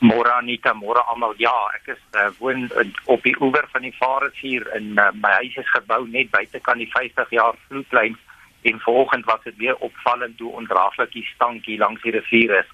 Môre 0.00 0.32
Anita, 0.32 0.72
môre 0.72 1.02
almal. 1.12 1.34
Ja, 1.36 1.52
ek 1.76 1.92
is 1.92 2.00
uh, 2.16 2.30
woon 2.38 2.70
in, 2.80 2.92
op 3.04 3.22
die 3.22 3.36
oewer 3.40 3.66
van 3.72 3.84
die 3.84 3.92
Vaalrivier 3.98 4.64
en 4.72 4.96
uh, 4.96 5.10
my 5.12 5.32
huis 5.42 5.58
is 5.60 5.72
gebou 5.74 6.06
net 6.08 6.30
buite 6.32 6.60
kan 6.64 6.80
die 6.80 6.88
50 6.88 7.34
jaar 7.36 7.58
vloedlyn 7.68 8.16
en 8.62 8.80
vanoggend 8.80 9.24
was 9.24 9.44
dit 9.44 9.56
weer 9.56 9.76
opvallend 9.76 10.40
hoe 10.40 10.52
ondraaglik 10.52 11.12
die 11.12 11.26
stank 11.34 11.64
hier 11.68 11.78
langs 11.78 12.02
die 12.02 12.12
rivier 12.16 12.58
is. 12.62 12.70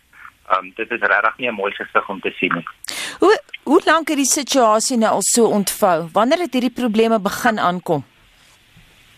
Um 0.55 0.71
dit 0.79 0.91
is 0.91 1.03
regtig 1.03 1.37
nie 1.39 1.51
'n 1.51 1.55
mooi 1.55 1.73
gesig 1.75 2.09
om 2.09 2.21
te 2.21 2.31
sien 2.39 2.55
nie. 2.55 2.67
Hoe 3.19 3.35
hoe 3.63 3.81
lank 3.85 4.09
het 4.09 4.17
die 4.17 4.33
situasie 4.41 4.97
nou 4.97 5.11
al 5.11 5.23
so 5.23 5.47
ontvou? 5.47 6.09
Wanneer 6.13 6.39
het 6.39 6.53
hierdie 6.53 6.79
probleme 6.83 7.19
begin 7.21 7.59
aankom? 7.59 8.05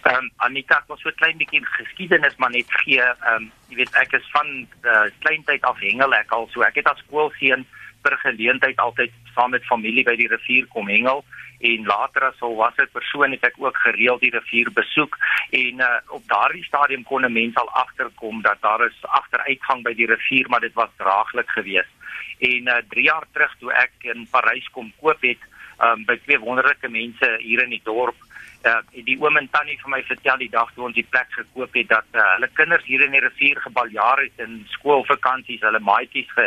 Ehm 0.03 0.17
um, 0.17 0.31
Anita, 0.37 0.77
ek 0.77 0.89
wil 0.89 0.97
so 0.97 1.09
'n 1.09 1.21
klein 1.21 1.37
bietjie 1.37 1.65
geskiedenis 1.65 2.37
maar 2.37 2.51
net 2.51 2.67
gee. 2.69 3.01
Ehm 3.01 3.35
um, 3.35 3.53
jy 3.69 3.77
weet 3.77 3.95
ek 3.95 4.13
is 4.13 4.31
van 4.33 4.67
uh, 4.83 5.09
kleintyd 5.19 5.63
af 5.63 5.79
hengel 5.79 6.15
ek 6.15 6.33
al 6.33 6.49
so. 6.53 6.63
Ek 6.63 6.75
het 6.75 6.87
as 6.87 6.99
skoolseun 7.05 7.67
per 8.09 8.19
geleentheid 8.25 8.81
altyd 8.81 9.13
saam 9.35 9.53
met 9.57 9.67
familie 9.69 10.05
by 10.09 10.17
die 10.17 10.31
rivier 10.33 10.67
kom 10.73 10.89
hengel 10.89 11.25
en 11.69 11.87
later 11.91 12.29
as 12.29 12.39
volwasse 12.41 12.87
persoon 12.95 13.35
het 13.35 13.45
ek 13.49 13.59
ook 13.61 13.77
gereeld 13.85 14.23
die 14.25 14.33
rivier 14.35 14.71
besoek 14.75 15.19
en 15.59 15.83
uh, 15.85 15.89
op 16.17 16.25
daardie 16.31 16.65
stadium 16.65 17.05
kon 17.11 17.27
'n 17.27 17.33
mens 17.33 17.57
al 17.57 17.71
agterkom 17.83 18.43
dat 18.43 18.63
daar 18.63 18.87
is 18.87 18.99
agteruitgang 19.21 19.83
by 19.83 19.95
die 20.01 20.07
rivier 20.07 20.49
maar 20.49 20.61
dit 20.61 20.75
was 20.75 20.95
draaglik 20.97 21.51
geweest. 21.51 21.95
En 22.39 22.63
uh, 22.69 22.79
3 22.95 23.05
jaar 23.05 23.27
terug 23.33 23.55
toe 23.59 23.73
ek 23.73 23.93
in 24.15 24.27
Parys 24.31 24.69
kom 24.71 24.93
koop 25.01 25.23
het 25.23 25.43
um, 25.83 26.05
by 26.05 26.17
twee 26.25 26.39
wonderlike 26.39 26.89
mense 26.89 27.37
hier 27.43 27.63
in 27.63 27.75
die 27.75 27.85
dorp 27.85 28.17
uh, 28.65 28.81
die 28.93 29.19
oom 29.21 29.37
en 29.41 29.49
tannie 29.51 29.79
vir 29.83 29.93
my 29.95 30.03
vertel 30.07 30.39
die 30.43 30.51
dag 30.51 30.71
toe 30.75 30.87
ons 30.89 30.97
die 30.97 31.07
plek 31.11 31.31
gekoop 31.35 31.75
het 31.75 31.91
dat 31.93 32.09
uh, 32.15 32.25
hulle 32.37 32.51
kinders 32.55 32.87
hier 32.87 33.05
in 33.07 33.15
die 33.15 33.23
rivier 33.25 33.61
gebaljaar 33.67 34.23
het 34.25 34.47
in 34.47 34.61
skoolvakansies, 34.79 35.65
hulle 35.67 35.83
maatjies 35.83 36.31
ge 36.35 36.47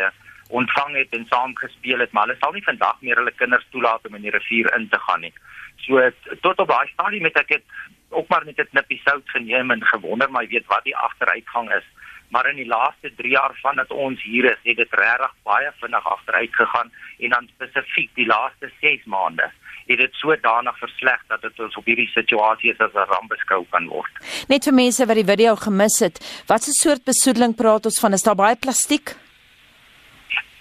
ontvang 0.60 0.96
het 0.96 1.16
en 1.18 1.26
saam 1.30 1.55
gespeel 1.55 2.04
het, 2.04 2.12
maar 2.12 2.28
hulle 2.28 2.40
sal 2.40 2.54
nie 2.55 2.64
vandag 2.64 3.00
meer 3.02 3.20
hulle 3.22 3.34
kinders 3.40 3.66
toelaat 3.72 4.08
om 4.08 4.16
in 4.16 4.28
die 4.28 4.36
rivier 4.36 4.70
in 4.77 4.90
te 4.90 5.00
gaan 5.08 5.22
nie. 5.26 5.34
So 5.85 6.10
tot 6.41 6.60
op 6.60 6.68
daai 6.68 6.88
stadium 6.94 7.30
het 7.30 7.40
ek 7.41 7.55
dit 7.55 7.63
ook 8.12 8.27
maar 8.27 8.46
net 8.46 8.60
'n 8.60 8.72
knippie 8.74 9.02
sout 9.05 9.29
geneem 9.29 9.72
en 9.72 9.85
gewonder 9.94 10.32
maar 10.32 10.48
weet 10.48 10.68
wat 10.68 10.84
die 10.84 10.98
agteruitgang 10.98 11.72
is. 11.72 11.88
Maar 12.29 12.49
in 12.49 12.55
die 12.55 12.68
laaste 12.68 13.12
3 13.16 13.29
jaar 13.29 13.54
vandat 13.62 13.91
ons 13.91 14.24
hier 14.24 14.46
is, 14.46 14.60
het 14.63 14.77
dit 14.77 14.94
regtig 14.94 15.34
baie 15.44 15.72
vinnig 15.79 16.05
agteruit 16.07 16.55
gegaan 16.55 16.91
en 17.20 17.29
dan 17.29 17.49
spesifiek 17.55 18.10
die 18.16 18.26
laaste 18.26 18.72
6 18.79 19.04
maande 19.05 19.52
het 19.88 19.98
dit 19.98 20.13
sodanig 20.13 20.77
versleg 20.77 21.24
dat 21.27 21.41
dit 21.41 21.60
ons 21.60 21.76
op 21.76 21.85
hierdie 21.85 22.10
situasie 22.13 22.72
is 22.72 22.79
as 22.79 22.94
'n 22.94 23.10
ramp 23.13 23.29
beskou 23.29 23.66
kan 23.70 23.88
word. 23.88 24.13
Net 24.48 24.63
vir 24.63 24.74
mense 24.74 25.05
wat 25.05 25.16
die 25.16 25.32
video 25.34 25.55
gemis 25.55 25.99
het, 25.99 26.44
wat 26.48 26.68
'n 26.68 26.79
soort 26.84 27.04
besoedeling 27.04 27.55
praat 27.55 27.85
ons 27.85 27.99
van? 27.99 28.13
Is 28.13 28.24
daar 28.24 28.35
baie 28.35 28.55
plastiek? 28.55 29.16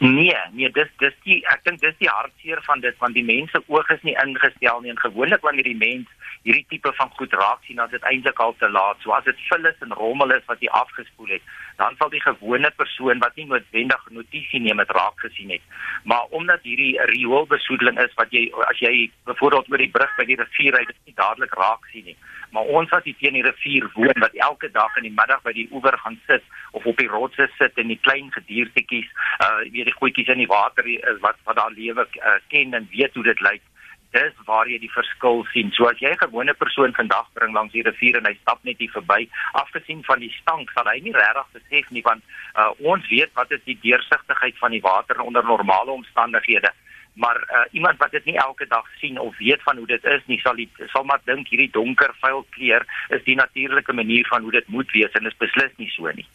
Nee, 0.03 0.37
nee, 0.53 0.71
dis 0.73 0.89
dis 0.97 1.17
die 1.27 1.43
ek 1.53 1.61
dink 1.67 1.83
dis 1.83 1.97
die 2.01 2.09
hartseer 2.09 2.63
van 2.65 2.81
dit 2.81 2.97
want 3.03 3.13
die 3.19 3.25
mense 3.25 3.61
oog 3.69 3.91
is 3.93 4.01
nie 4.09 4.15
ingestel 4.23 4.81
nie 4.81 4.93
en 4.95 5.03
gewoonlik 5.03 5.45
wanneer 5.45 5.69
die 5.69 5.77
mens 5.77 6.09
hierdie 6.49 6.65
tipe 6.71 6.93
van 6.97 7.11
goed 7.19 7.35
raak 7.37 7.61
sien 7.69 7.83
as 7.85 7.93
dit 7.93 8.07
eintlik 8.09 8.41
al 8.41 8.55
te 8.57 8.71
laat. 8.73 8.97
So 9.05 9.13
as 9.13 9.27
dit 9.29 9.43
vul 9.51 9.69
is 9.69 9.83
en 9.85 9.93
rommel 9.99 10.33
is 10.39 10.47
wat 10.49 10.65
jy 10.65 10.73
afgespoel 10.81 11.35
het, 11.35 11.51
dan 11.77 12.01
sal 12.01 12.09
die 12.15 12.23
gewone 12.25 12.71
persoon 12.81 13.21
wat 13.21 13.37
nie 13.37 13.45
noodwendig 13.51 14.07
notisie 14.17 14.63
neem 14.65 14.81
het 14.81 14.97
raak 14.97 15.21
gesien 15.21 15.53
het. 15.53 15.69
Maar 16.09 16.33
omdat 16.41 16.65
hierdie 16.65 16.95
rioolbesoedeling 17.13 18.01
is 18.01 18.17
wat 18.17 18.33
jy 18.33 18.47
as 18.71 18.81
jy 18.81 19.11
byvoorbeeld 19.29 19.69
oor 19.69 19.85
die 19.85 19.93
brug 19.99 20.17
by 20.17 20.29
die 20.33 20.41
rivier 20.41 20.79
ry, 20.79 20.87
dit 20.89 21.13
nie 21.13 21.19
dadelik 21.21 21.61
raak 21.61 21.85
sien 21.93 22.09
nie. 22.09 22.17
Maar 22.51 22.63
ons 22.63 22.91
wat 22.91 23.05
hier 23.05 23.17
teen 23.19 23.37
die 23.39 23.47
rivier 23.47 23.87
woon 23.95 24.23
wat 24.23 24.35
elke 24.35 24.71
dag 24.75 24.97
in 24.99 25.07
die 25.07 25.15
middag 25.15 25.43
by 25.47 25.53
die 25.55 25.69
oewer 25.71 25.97
gaan 26.03 26.19
sit 26.27 26.43
of 26.73 26.87
op 26.87 26.99
die 26.99 27.11
rotse 27.11 27.47
sit 27.59 27.79
en 27.79 27.91
die 27.93 28.01
klein 28.03 28.31
gediertjies, 28.35 29.11
uh 29.45 29.59
weet 29.71 29.91
die 29.91 29.99
goedjies 29.99 30.33
in 30.35 30.43
die 30.43 30.51
water 30.51 30.87
is 30.87 31.21
wat 31.27 31.39
wat 31.45 31.61
daar 31.61 31.75
lewe 31.77 32.07
uh, 32.07 32.39
ken 32.49 32.75
en 32.75 32.89
weet 32.91 33.15
hoe 33.15 33.27
dit 33.31 33.41
lyk. 33.47 33.63
Dis 34.11 34.35
waar 34.47 34.67
jy 34.67 34.81
die 34.83 34.91
verskil 34.91 35.45
sien. 35.53 35.71
So 35.71 35.87
as 35.87 36.03
jy 36.03 36.11
'n 36.11 36.23
gewone 36.25 36.55
persoon 36.55 36.95
vandag 36.95 37.31
bring 37.39 37.55
langs 37.55 37.73
die 37.73 37.87
rivier 37.87 38.19
en 38.19 38.27
hy 38.27 38.35
stap 38.43 38.59
net 38.65 38.79
hier 38.79 38.91
verby, 38.91 39.29
afgesien 39.53 40.03
van 40.05 40.19
die 40.19 40.35
stank, 40.41 40.71
sal 40.75 40.91
hy 40.91 40.99
nie 40.99 41.15
regtig 41.15 41.47
besef 41.55 41.91
nie 41.91 42.03
want 42.03 42.23
uh, 42.59 42.71
ons 42.83 43.07
weet 43.09 43.31
wat 43.35 43.53
is 43.53 43.63
die 43.65 43.79
deursigtigheid 43.83 44.59
van 44.59 44.71
die 44.71 44.83
water 44.83 45.21
onder 45.23 45.45
normale 45.45 45.91
omstandighede 45.91 46.75
maar 47.21 47.37
uh, 47.37 47.67
iemand 47.77 47.99
wat 48.01 48.15
dit 48.17 48.25
nie 48.25 48.37
elke 48.41 48.67
dag 48.67 48.87
sien 49.01 49.19
of 49.21 49.37
weet 49.39 49.63
van 49.63 49.77
hoe 49.77 49.87
dit 49.87 50.05
is 50.15 50.23
nie 50.27 50.41
sal 50.41 50.57
die, 50.57 50.69
sal 50.93 51.05
maar 51.05 51.21
dink 51.29 51.49
hierdie 51.53 51.71
donker 51.75 52.15
vuil 52.25 52.43
kleur 52.57 52.87
is 53.17 53.25
die 53.29 53.37
natuurlike 53.37 53.93
manier 53.93 54.27
van 54.33 54.43
hoe 54.43 54.53
dit 54.57 54.69
moet 54.69 54.93
wees 54.97 55.17
en 55.21 55.29
is 55.29 55.37
beslis 55.45 55.73
nie 55.77 55.91
so 55.93 56.13
nie. 56.17 56.27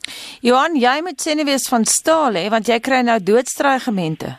Johan, 0.45 0.77
jy 0.77 0.97
moet 1.07 1.21
sê 1.21 1.33
nie 1.35 1.47
wees 1.49 1.65
van 1.73 1.87
staal 1.89 2.37
hè 2.37 2.49
want 2.53 2.69
jy 2.69 2.79
kry 2.89 3.01
nou 3.07 3.17
doodstraaigemente. 3.31 4.35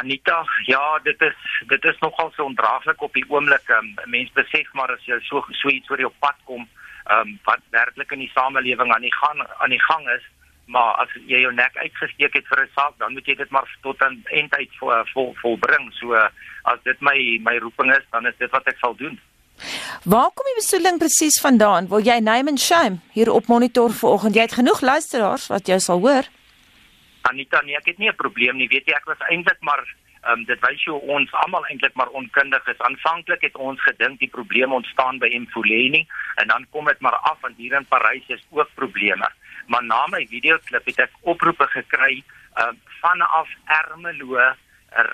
Anita, 0.00 0.40
ja, 0.66 0.98
dit 1.04 1.20
is 1.22 1.50
dit 1.70 1.84
is 1.84 1.98
nogal 2.00 2.32
so 2.34 2.48
ondraaglik 2.48 3.02
op 3.02 3.12
die 3.14 3.26
oomblik. 3.28 3.68
Um, 3.76 3.92
mens 4.10 4.32
besef 4.34 4.72
maar 4.72 4.90
as 4.96 5.04
jy 5.06 5.20
so 5.28 5.44
so 5.60 5.70
iets 5.70 5.92
oor 5.92 6.02
jou 6.02 6.10
pad 6.24 6.40
kom, 6.48 6.64
ehm 7.04 7.20
um, 7.20 7.36
wat 7.46 7.62
werklik 7.76 8.16
in 8.16 8.24
die 8.24 8.32
samelewing 8.32 8.90
aan 8.94 9.06
die 9.06 9.14
gang 9.20 9.44
aan 9.44 9.76
die 9.76 9.84
gang 9.84 10.08
is, 10.16 10.24
maar 10.66 10.94
as 11.02 11.08
jy 11.26 11.40
jou 11.44 11.52
nek 11.52 11.76
uitgesteek 11.76 12.34
het 12.34 12.46
vir 12.48 12.62
'n 12.64 12.70
saak, 12.74 12.98
dan 12.98 13.12
moet 13.12 13.26
jy 13.26 13.34
dit 13.34 13.50
maar 13.50 13.68
tot 13.82 14.02
aan 14.02 14.22
eindtyd 14.24 14.70
vol, 14.78 14.92
vol 15.12 15.34
volbring. 15.42 15.92
So 15.92 16.14
as 16.64 16.80
dit 16.84 17.00
my 17.00 17.38
my 17.40 17.58
roeping 17.58 17.92
is, 17.92 18.04
dan 18.10 18.26
is 18.26 18.36
dit 18.38 18.50
wat 18.50 18.66
ek 18.66 18.78
sal 18.78 18.94
doen. 18.94 19.20
Waar 20.04 20.30
kom 20.34 20.44
die 20.44 20.60
besoedeling 20.60 20.98
presies 20.98 21.40
vandaan? 21.40 21.88
Wil 21.88 22.00
jy 22.00 22.18
name 22.20 22.50
and 22.50 22.60
shame 22.60 22.98
hier 23.12 23.32
op 23.32 23.46
monitor 23.46 23.90
vanoggend? 23.90 24.34
Jy 24.34 24.40
het 24.40 24.58
genoeg 24.58 24.80
luisteraars 24.80 25.46
wat 25.46 25.66
jou 25.66 25.78
sal 25.80 26.00
hoor. 26.00 26.24
Anita, 27.22 27.60
nee, 27.64 27.76
ek 27.76 27.86
het 27.86 27.98
nie 27.98 28.08
'n 28.08 28.16
probleem 28.16 28.56
nie. 28.56 28.68
Weet 28.68 28.86
jy, 28.86 28.92
ek 28.92 29.04
was 29.04 29.28
eintlik 29.28 29.60
maar 29.60 29.84
ehm 30.24 30.40
um, 30.40 30.44
dit 30.48 30.60
wys 30.66 30.84
jou 30.84 30.98
ons 31.16 31.32
almal 31.44 31.66
eintlik 31.68 31.94
maar 31.94 32.12
onkundig 32.20 32.66
is. 32.72 32.80
Aanvanklik 32.88 33.42
het 33.44 33.56
ons 33.56 33.82
gedink 33.82 34.18
die 34.18 34.32
probleem 34.32 34.72
ontstaan 34.72 35.18
by 35.18 35.28
Empoleni 35.36 36.06
en 36.40 36.48
dan 36.48 36.66
kom 36.70 36.84
dit 36.90 37.00
maar 37.00 37.16
af 37.16 37.40
want 37.40 37.56
hier 37.56 37.76
in 37.76 37.86
Parys 37.86 38.28
is 38.28 38.46
ook 38.50 38.70
probleme 38.74 39.28
maar 39.66 39.84
na 39.84 40.06
my 40.06 40.24
videoklip 40.28 40.86
het 40.90 41.04
ek 41.06 41.18
oproepe 41.32 41.66
gekry 41.72 42.20
uh, 42.60 42.72
vanaf 43.00 43.50
Ermelo 43.80 44.40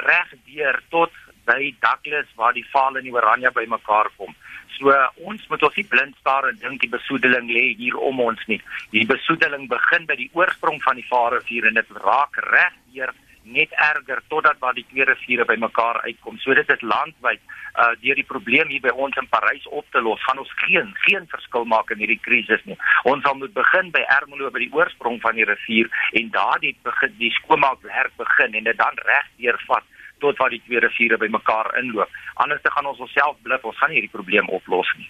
reg 0.05 0.33
deur 0.47 0.81
tot 0.93 1.15
by 1.49 1.73
Douglas 1.81 2.29
waar 2.37 2.55
die 2.55 2.67
Vaal 2.73 2.99
en 2.99 3.07
die 3.07 3.15
Oranje 3.15 3.51
bymekaar 3.55 4.11
kom. 4.19 4.35
So 4.77 4.93
ons 5.25 5.47
moet 5.49 5.63
ons 5.67 5.79
nie 5.79 5.87
blind 5.89 6.17
staar 6.21 6.51
en 6.51 6.59
dink 6.61 6.83
die 6.85 6.93
besoedeling 6.93 7.49
lê 7.53 7.71
hier 7.79 7.97
om 7.97 8.21
ons 8.21 8.43
nie. 8.51 8.61
Die 8.93 9.07
besoedeling 9.09 9.67
begin 9.71 10.07
by 10.09 10.19
die 10.21 10.31
oorsprong 10.37 10.83
van 10.85 11.01
die 11.01 11.07
Vaalrivier 11.09 11.71
en 11.71 11.81
dit 11.81 11.97
raak 12.05 12.37
reg 12.51 12.77
deur 12.93 13.15
net 13.43 13.73
erger 13.73 14.23
totdat 14.29 14.59
waar 14.59 14.75
die 14.75 14.87
twee 14.91 15.05
riviere 15.05 15.45
bymekaar 15.45 16.01
uitkom. 16.03 16.39
So 16.39 16.55
dit 16.55 16.69
is 16.69 16.81
landwyd 16.81 17.41
uh 17.81 17.93
deur 18.03 18.19
die 18.19 18.27
probleem 18.27 18.69
hier 18.69 18.83
by 18.83 18.93
ons 18.95 19.17
in 19.17 19.29
Parys 19.31 19.67
op 19.69 19.87
te 19.95 20.01
los, 20.03 20.23
gaan 20.27 20.39
ons 20.43 20.53
geen 20.65 20.91
geen 21.07 21.27
verskil 21.31 21.65
maak 21.65 21.91
in 21.91 22.03
hierdie 22.03 22.21
krisis 22.21 22.65
nie. 22.65 22.77
Ons 23.05 23.25
sal 23.25 23.39
moet 23.39 23.55
begin 23.55 23.91
by 23.95 24.03
Ermelo 24.17 24.51
by 24.51 24.65
die 24.65 24.73
oorsprong 24.75 25.21
van 25.23 25.39
die 25.39 25.47
rivier 25.49 25.89
en 26.19 26.33
daardie 26.35 26.75
begin 26.83 27.15
die 27.23 27.33
skoonmaakwerk 27.39 28.17
begin 28.17 28.59
en 28.59 28.69
dit 28.69 28.79
dan 28.83 29.01
reg 29.07 29.31
deurvat 29.39 29.87
tot 30.21 30.37
waar 30.37 30.53
die 30.53 30.63
twee 30.67 30.81
riviere 30.81 31.17
bymekaar 31.17 31.73
inloop. 31.81 32.11
Anders 32.35 32.63
dan 32.63 32.73
gaan 32.73 32.91
ons 32.93 33.01
onsself 33.01 33.39
bluf, 33.43 33.65
ons 33.65 33.79
gaan 33.79 33.91
nie 33.91 34.01
hierdie 34.01 34.17
probleem 34.19 34.49
oplos 34.49 34.93
nie. 34.99 35.09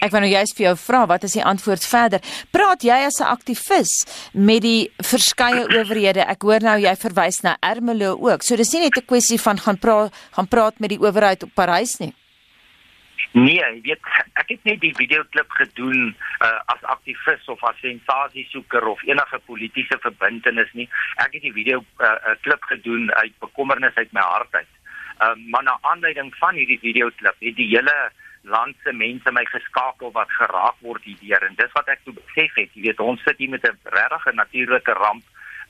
Ek 0.00 0.12
wou 0.12 0.20
nou 0.20 0.30
juist 0.30 0.56
vir 0.58 0.66
jou 0.68 0.74
vra, 0.76 1.06
wat 1.06 1.24
is 1.24 1.36
die 1.38 1.44
antwoord 1.44 1.84
verder? 1.88 2.20
Praat 2.52 2.84
jy 2.84 2.98
as 3.06 3.20
'n 3.20 3.32
aktivis 3.32 3.92
met 4.34 4.62
die 4.62 4.90
verskeie 5.02 5.64
owerhede? 5.64 6.20
Ek 6.20 6.42
hoor 6.42 6.60
nou 6.60 6.78
jy 6.78 6.94
verwys 6.96 7.42
na 7.42 7.56
Ermelo 7.62 8.16
ook. 8.20 8.42
So 8.42 8.56
dis 8.56 8.72
nie 8.72 8.82
net 8.82 8.96
'n 8.96 9.06
kwessie 9.06 9.38
van 9.38 9.58
gaan 9.58 9.78
praat 9.78 10.12
gaan 10.32 10.48
praat 10.48 10.80
met 10.80 10.90
die 10.90 11.00
owerheid 11.00 11.42
op 11.42 11.54
Parys 11.54 11.98
nie. 11.98 12.12
Nee, 13.32 13.60
jy 13.60 13.80
weet, 13.84 14.00
ek 14.40 14.48
het 14.48 14.62
net 14.64 14.80
die 14.80 14.94
videoklip 14.96 15.50
gedoen 15.58 16.14
uh, 16.40 16.60
as 16.72 16.82
aktivis 16.82 17.48
of 17.52 17.62
as 17.64 17.76
sensasiesoeker 17.80 18.86
of 18.88 19.02
enige 19.04 19.38
politieke 19.44 19.98
verbintenis 20.00 20.72
nie. 20.72 20.88
Ek 21.16 21.34
het 21.36 21.42
die 21.42 21.52
video 21.52 21.82
uh, 22.00 22.06
uh, 22.16 22.36
klip 22.40 22.62
gedoen 22.62 23.12
uit 23.12 23.34
bekommernis 23.44 23.94
uit 23.96 24.12
my 24.12 24.24
hart 24.24 24.54
uit. 24.54 24.72
Um, 25.20 25.50
maar 25.50 25.64
na 25.64 25.78
aanleiding 25.80 26.32
van 26.40 26.54
hierdie 26.54 26.80
videoklip 26.80 27.36
het 27.40 27.56
die 27.56 27.68
hele 27.74 27.94
land 28.46 28.76
se 28.84 28.92
mense 28.92 29.32
my 29.32 29.44
geskakel 29.50 30.12
wat 30.14 30.30
geraak 30.38 30.78
word 30.80 31.02
hierdeur. 31.04 31.42
En 31.48 31.54
dis 31.58 31.72
wat 31.74 31.88
ek 31.88 32.04
toe 32.04 32.14
besef 32.14 32.54
het. 32.54 32.70
Jy 32.74 32.88
weet 32.88 33.02
ons 33.02 33.22
sit 33.22 33.38
hier 33.38 33.50
met 33.50 33.64
'n 33.66 33.78
regtig 33.98 34.26
'n 34.26 34.40
natuurlike 34.42 34.92
ramp. 34.92 35.24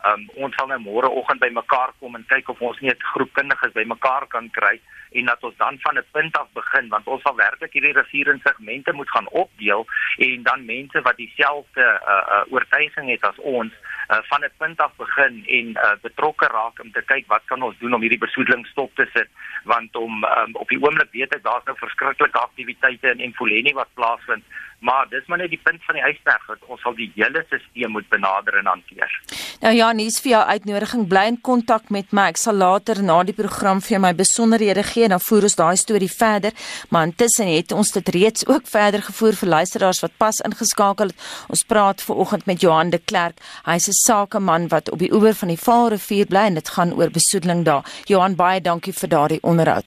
Um, 0.05 0.28
ons 0.34 0.55
sal 0.55 0.69
nou 0.69 0.78
môre 0.78 1.08
oggend 1.08 1.40
by 1.40 1.49
mekaar 1.50 1.90
kom 1.99 2.14
en 2.14 2.26
kyk 2.28 2.49
of 2.52 2.61
ons 2.61 2.78
nie 2.81 2.90
'n 2.90 3.08
groep 3.12 3.32
kundiges 3.32 3.73
by 3.73 3.84
mekaar 3.84 4.26
kan 4.28 4.50
kry 4.50 4.78
en 5.12 5.25
dat 5.25 5.43
ons 5.43 5.56
dan 5.56 5.78
van 5.81 5.99
'n 5.99 6.05
punt 6.12 6.37
af 6.38 6.49
begin 6.52 6.88
want 6.88 7.06
ons 7.06 7.23
sal 7.23 7.37
werklik 7.37 7.73
hierdie 7.73 7.93
rivier 7.93 8.28
in 8.28 8.40
segmente 8.44 8.93
moet 8.93 9.11
gaan 9.11 9.28
opdeel 9.28 9.87
en 10.19 10.43
dan 10.43 10.64
mense 10.64 11.00
wat 11.00 11.17
dieselfde 11.17 11.81
uh, 11.82 12.25
uh, 12.34 12.52
oortuiging 12.52 13.08
het 13.08 13.25
as 13.25 13.38
ons 13.38 13.73
van 14.06 14.44
'n 14.44 14.50
punt 14.56 14.81
af 14.81 14.93
begin 14.97 15.44
en 15.47 15.69
uh, 15.69 15.93
betrokke 16.03 16.47
raak 16.47 16.81
om 16.81 16.93
te 16.93 17.03
kyk 17.03 17.26
wat 17.26 17.43
kan 17.44 17.62
ons 17.62 17.79
doen 17.79 17.94
om 17.94 18.00
hierdie 18.00 18.25
besoedeling 18.26 18.67
stop 18.67 18.94
te 18.94 19.06
sit 19.12 19.29
want 19.64 19.97
om 19.97 20.25
um, 20.25 20.55
op 20.55 20.69
die 20.69 20.82
oomblik 20.82 21.11
weet 21.11 21.35
ek 21.35 21.43
daar's 21.43 21.64
nou 21.64 21.76
verskriklike 21.79 22.38
aktiwiteite 22.38 23.11
in 23.11 23.20
Empoleni 23.20 23.73
wat 23.73 23.94
plaasvind 23.94 24.44
Maar 24.81 25.06
dis 25.08 25.26
maar 25.26 25.38
net 25.38 25.50
die 25.50 25.61
punt 25.62 25.84
van 25.84 25.94
die 25.94 26.05
ysberg 26.05 26.46
dat 26.46 26.64
ons 26.69 26.81
sal 26.84 26.94
die 26.94 27.08
hele 27.14 27.43
stelsel 27.46 27.90
moet 27.90 28.08
benader 28.08 28.58
en 28.61 28.67
hanteer. 28.67 29.12
Nou 29.61 29.73
ja, 29.75 29.93
nuus 29.93 30.19
vir 30.20 30.31
jou 30.31 30.43
uitnodiging 30.44 31.06
bly 31.08 31.25
in 31.31 31.40
kontak 31.40 31.88
met 31.90 32.12
my. 32.12 32.28
Ek 32.34 32.40
sal 32.40 32.58
later 32.61 33.00
na 33.02 33.23
die 33.25 33.34
program 33.37 33.81
vir 33.81 34.02
my 34.02 34.12
besonderhede 34.14 34.84
gee 34.84 35.06
en 35.08 35.17
dan 35.17 35.25
voer 35.25 35.49
ons 35.49 35.58
daai 35.58 35.76
storie 35.81 36.11
verder. 36.12 36.52
Maar 36.90 37.08
intussen 37.08 37.49
het 37.49 37.73
ons 37.73 37.93
dit 37.96 38.08
reeds 38.17 38.46
ook 38.46 38.69
verder 38.69 39.02
gevoer 39.02 39.38
vir 39.40 39.52
luisteraars 39.56 40.02
wat 40.05 40.17
pas 40.19 40.40
ingeskakel 40.44 41.12
het. 41.12 41.26
Ons 41.49 41.64
praat 41.64 42.02
ver 42.02 42.23
oggend 42.26 42.46
met 42.46 42.61
Johan 42.61 42.90
de 42.90 42.99
Klerk. 42.99 43.40
Hy's 43.64 43.88
'n 43.88 43.99
sakeman 44.05 44.69
wat 44.69 44.90
op 44.90 44.99
die 44.99 45.12
oewer 45.12 45.34
van 45.34 45.49
die 45.49 45.62
Vaalrivier 45.67 46.26
bly 46.26 46.46
en 46.46 46.55
dit 46.55 46.69
gaan 46.69 46.93
oor 46.93 47.11
besoedeling 47.11 47.64
daar. 47.64 47.84
Johan, 48.05 48.34
baie 48.37 48.61
dankie 48.61 48.93
vir 48.93 49.08
daardie 49.08 49.43
onderhoud. 49.43 49.84